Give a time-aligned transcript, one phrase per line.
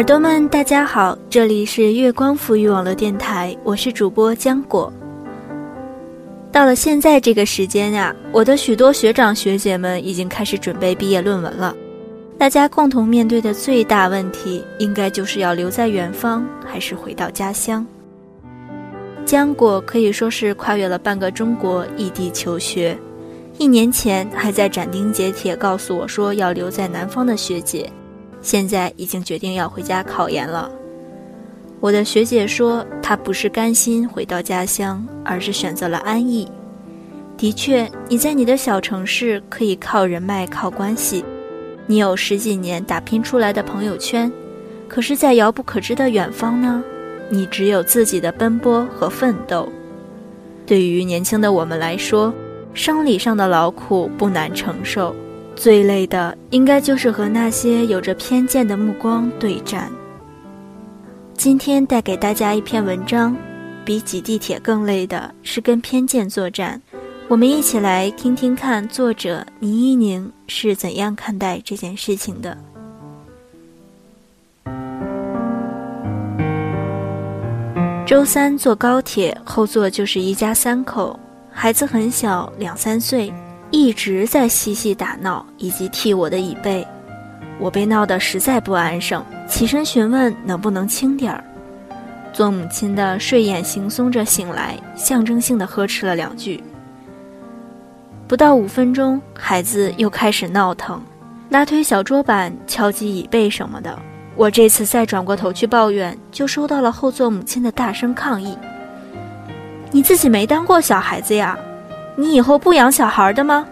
[0.00, 4.90] 耳朵们，大家好，这里是月光抚育网络电台，我是主播浆果。
[6.50, 11.76] 到了现在这个时间呀，我的许多学长学姐们已经开始准备毕业论文了。
[12.38, 17.86] 大家共同面对的最大问题，应该就是要留在远方，还是回到家乡。
[19.26, 22.98] 浆果可以说是跨越了半个中国，异地求学。
[23.58, 27.86] 一年前还在斩钉截铁告诉我说要留在南方的学姐。
[28.42, 30.70] 现在已经决定要回家考研了。
[31.80, 36.46] 我的学姐说，她不是甘心回到家乡，而是选择了安逸。
[37.36, 41.24] 的确，你在你的小城市可以靠人脉、靠关系，
[41.86, 44.30] 你有十几年打拼出来的朋友圈。
[44.88, 46.84] 可是，在遥不可知的远方呢？
[47.30, 49.68] 你只有自己的奔波和奋斗。
[50.66, 52.34] 对于年轻的我们来说，
[52.74, 55.14] 生理上的劳苦不难承受。
[55.60, 59.92] 最累的，应该就是和那些有着偏见的目光对战。
[61.34, 63.36] 今天带给大家一篇文章，
[63.84, 66.80] 比挤地铁更累的是跟偏见作战。
[67.28, 72.56] 我们一起来听听看，作者倪一宁是怎样看待这件事情的。
[78.06, 81.20] 周三坐高铁，后座就是一家三口，
[81.52, 83.30] 孩子很小，两三岁。
[83.70, 86.86] 一直在嬉戏打闹，以及踢我的椅背，
[87.58, 91.44] 我被闹得实在不安生，起身询问能不能轻点儿。
[92.32, 96.62] 做母亲的睡眼惺忪着醒来，象征性的呵斥了两句。
[98.26, 101.00] 不到五分钟，孩子又开始闹腾，
[101.48, 103.96] 拉推小桌板、敲击椅背什么的。
[104.36, 108.56] 我这次再转过头去抱怨，就收到了后座母亲的大声抗议
[109.90, 111.58] ：“你自己没当过小孩子呀？”
[112.16, 113.66] 你以后不养小孩的吗？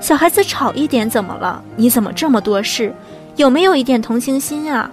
[0.00, 1.62] 小孩子吵一点怎么了？
[1.74, 2.92] 你怎么这么多事？
[3.36, 4.90] 有没有一点同情心啊？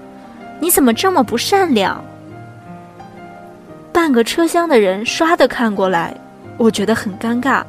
[0.60, 2.04] 你怎么这么不善良？
[3.92, 6.16] 半个车厢的人唰的看过来，
[6.58, 7.64] 我觉得很尴尬，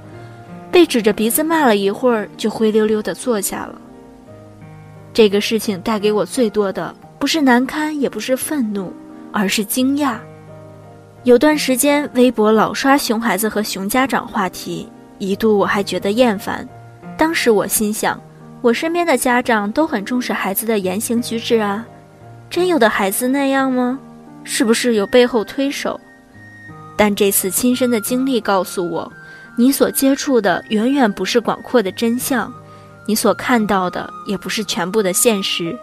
[0.71, 3.79] 被指着鼻子骂了一会儿，就灰溜溜的坐下了。
[5.13, 8.93] 这个事情带给我最多的不是难堪，也不是愤怒，
[9.33, 10.17] 而是惊讶。
[11.25, 14.89] 有段时间，微博老刷熊孩子和熊家长话题。
[15.19, 16.69] 一度我还觉得厌烦，
[17.17, 18.21] 当时我心想，
[18.63, 21.87] 我身边的家长都很重视孩子的言行举止啊，
[22.51, 23.99] 真有的孩子那样吗？
[24.45, 25.99] 是不是有背后推手？
[26.97, 29.11] 但这次亲身的经历告诉我，
[29.57, 32.53] 你所接触的远远不是广阔的真相，
[33.07, 35.77] 你所看到的也不是全部的现实。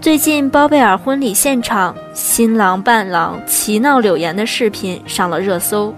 [0.00, 5.92] 最近包贝尔婚礼现场，新郎伴郎齐闹柳岩的视频上了热搜。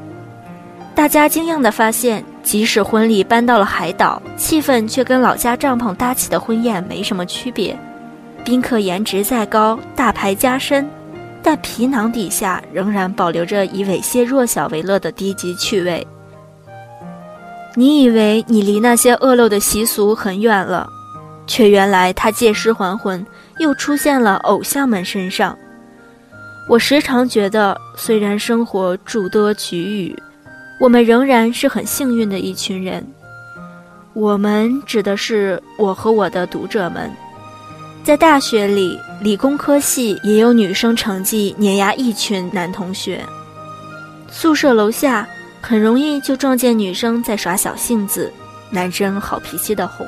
[1.00, 7.74] 大家惊讶地发现，即使婚礼搬到了海岛，气氛却跟老家帐篷搭起的婚宴没什么区别。
[8.44, 10.86] 宾客颜值再高，大牌加身，
[11.42, 16.06] 但皮囊底下仍然保留着以猥亵弱小为乐的低级趣味。
[17.76, 20.86] 你以为你离那些恶陋的习俗很远了，
[21.46, 23.26] 却原来他借尸还魂，
[23.58, 25.56] 又出现了偶像们身上。
[26.68, 30.14] 我时常觉得，虽然生活诸多局域。
[30.80, 33.06] 我们仍然是很幸运的一群人。
[34.14, 37.10] 我们指的是我和我的读者们。
[38.02, 43.22] 在大学里，理工科系也有女生成绩碾压一群男同学。
[44.30, 45.28] 宿舍楼下
[45.60, 48.32] 很容易就撞见女生在耍小性子，
[48.70, 50.06] 男生好脾气的哄。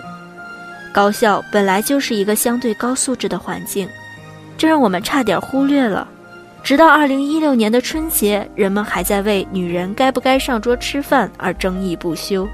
[0.91, 3.87] 高校本来就是一个相对高素质的环境，
[4.57, 6.09] 这让我们差点忽略了。
[6.63, 12.49] 直到二零一六年的春节，人们还在为女人该不该上桌吃饭而争议不休。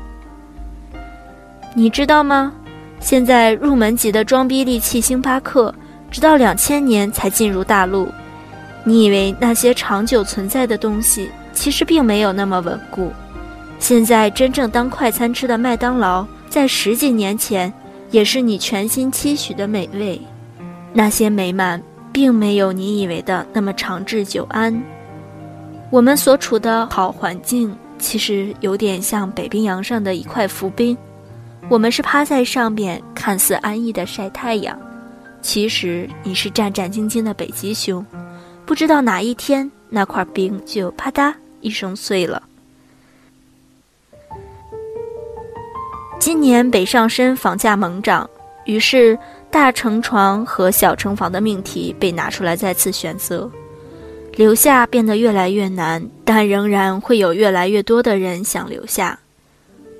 [1.74, 2.52] 你知道吗？
[3.00, 5.72] 现在入门级的装逼利器星巴克，
[6.10, 8.08] 直到两千年才进入大陆。
[8.82, 13.12] 你以为那些长久存在的东西，其实并没有那么稳固。
[13.78, 17.72] 现在真正当快餐吃的麦当劳，在十几年前，
[18.10, 20.18] 也是你全心期许的美味。
[20.94, 21.80] 那些美满。
[22.18, 24.76] 并没有你以为的那么长治久安。
[25.88, 30.98] 我们所处的好环境，其实有点像北冰洋上的一块浮冰。
[31.68, 34.76] 我们是趴在上面，看似安逸的晒太阳，
[35.42, 38.04] 其实你是战战兢兢的北极熊。
[38.66, 42.42] 不知道哪一天，那块冰就啪嗒一声碎了。
[46.18, 48.28] 今年北上深房价猛涨，
[48.64, 49.16] 于是。
[49.50, 53.50] 大成床和小城房的命题被拿出来再次选择，
[54.36, 59.18] 留下变得越来越难，但仍然会有越来越多的人想留下。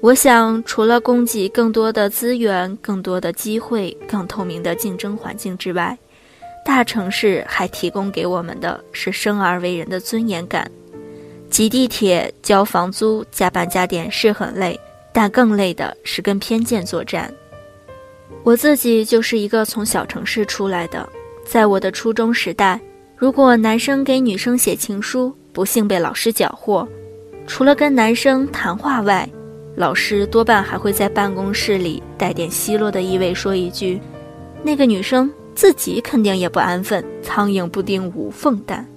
[0.01, 5.99] 我想，除了供给更多的资源、更多的机会、更透明的竞争环境之外，
[6.65, 10.71] 大城市还提供给我们的是生而为人的尊严感。
[11.51, 14.79] 挤地铁、交房租、加班加点是很累，
[15.13, 17.33] 但更累的是跟偏见作战。
[18.49, 21.07] 我自己就是一个从小城市出来的，
[21.45, 22.81] 在我的初中时代，
[23.15, 26.89] 如果男生给女生写情书，不幸被老师缴获，
[27.47, 29.29] 除了跟男生谈话外，
[29.77, 34.01] 老师多半还会在办公室里带点奚落的意味说一句
[34.65, 38.89] ：“那个女生自己肯定也不安分，苍蝇不叮无缝蛋。”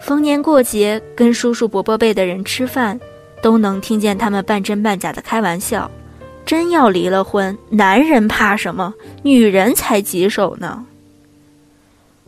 [0.00, 3.00] 逢年过节跟叔叔伯伯辈的人吃饭，
[3.42, 5.90] 都能听见他们半真半假的开玩笑。
[6.50, 8.92] 真要离了婚，男人怕什么？
[9.22, 10.84] 女人才棘手呢。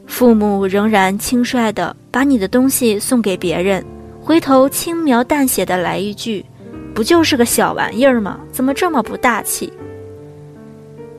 [0.06, 3.84] 父母仍然轻率地把你的东西送给别人，
[4.20, 6.46] 回头轻描淡写的来一句
[6.94, 8.38] ：“不就是个小玩意儿吗？
[8.52, 9.72] 怎么这么不大气？”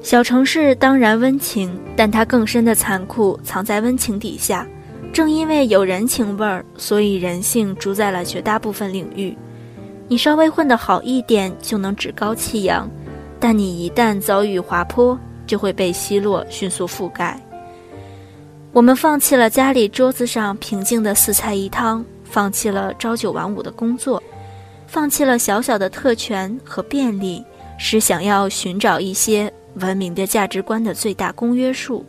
[0.01, 4.65] 小城市当然温情，但它更深的残酷藏在温情底下。
[5.11, 9.35] 正因为有人情味儿，所以人性主宰了绝大部分领域。
[10.07, 12.87] 你稍微混得好一点，就能趾高气扬；
[13.39, 15.17] 但你一旦遭遇滑坡，
[15.47, 17.39] 就会被奚落迅速覆盖。
[18.71, 24.21] 我们放弃了家里桌子上平静的四菜一汤，放弃了朝九晚五的工作，
[24.87, 27.43] 放弃了小小的特权和便利，
[27.77, 32.05] 是想要寻找一些文明的价值观的最大公约数。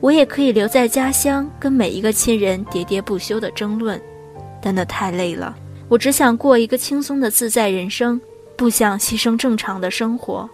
[0.00, 4.00] 我也可以留在家乡，跟每一个亲人喋喋不休的争论，
[4.62, 5.56] 但那太累了。
[5.88, 8.20] 我只想过一个轻松的自在人生，
[8.56, 10.48] 不想牺牲正常的生活，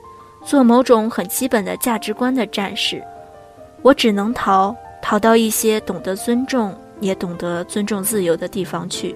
[0.45, 3.03] 做某种很基本的价值观的战士。
[3.81, 9.15] 我只能逃，逃到一些懂得尊重，也懂得尊重自由的地方去。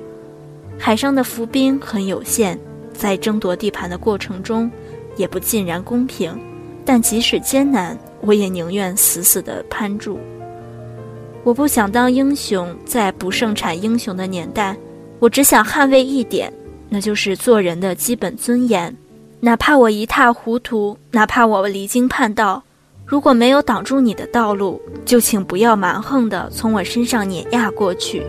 [0.78, 2.58] 海上的浮冰很有限，
[2.94, 4.70] 在争夺地盘的过程中，
[5.16, 6.34] 也不尽然公平。
[6.84, 10.18] 但即使艰难，我也宁愿死死地攀住。
[11.44, 14.76] 我不想当英雄，在不盛产英雄的年代，
[15.18, 16.52] 我只想捍卫一点，
[16.88, 18.94] 那就是做人的基本尊严。
[19.40, 22.62] 哪怕我一塌糊涂，哪怕我离经叛道，
[23.04, 28.22] 如果没有挡住你的道路，就请不要蛮横地从我身上碾压过去。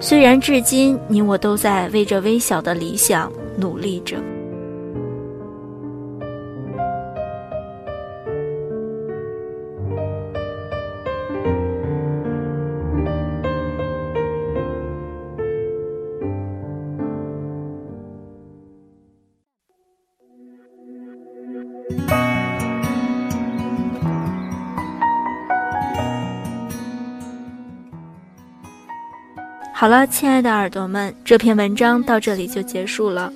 [0.00, 4.16] 虽然至今你我都在为这微小的理想努力着。
[29.80, 33.32] 好了，亲爱的耳朵们，这篇文章到这里就结束了。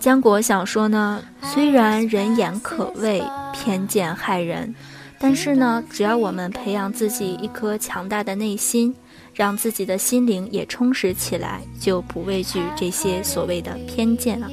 [0.00, 3.22] 江果想说呢，虽然人言可畏，
[3.52, 4.74] 偏见害人，
[5.16, 8.92] 但是呢，只要我们培养自己一颗强大的内心，
[9.32, 14.48] 让自己的心灵也充实起来，就不畏惧这些所谓的偏见了。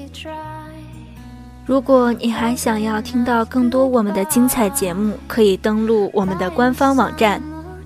[1.65, 7.41] 如果你还想要听到更多我们的精彩节目，可以登录我们的官方网站。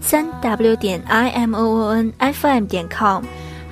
[0.06, 3.24] 三 w 点 i m o o n f m 点 com，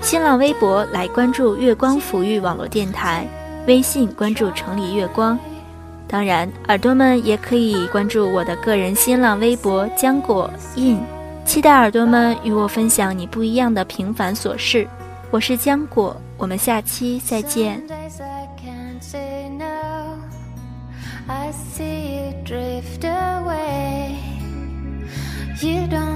[0.02, 3.28] 新浪微博来关注月光抚育网络电台，
[3.68, 5.38] 微信关注城里月光。
[6.08, 11.00] 当然，耳朵们也可以关注我的个人新浪微博浆果印，
[11.46, 14.88] 期待耳朵们与我分享你不一样的平凡琐事。
[15.30, 17.80] 我是浆果，我们下期再见。
[25.62, 26.13] You don't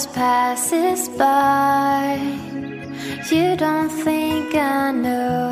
[0.00, 2.16] just passes by.
[3.30, 5.49] You don't think I know.